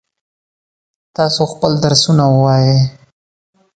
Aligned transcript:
تاسو 1.15 1.41
خپل 1.53 1.71
درسونه 1.83 2.23
ووایئ. 2.29 2.77